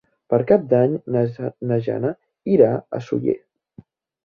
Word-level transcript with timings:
Per 0.33 0.37
Cap 0.51 0.63
d'Any 0.71 0.95
na 1.17 1.77
Jana 1.89 2.15
irà 2.57 2.73
a 3.01 3.05
Sóller. 3.11 3.39